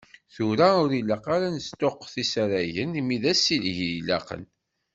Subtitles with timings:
[0.33, 4.43] Tura, ur ilaq ara ad nesṭuqqut isaragen, imi d asileɣ i ilaqen.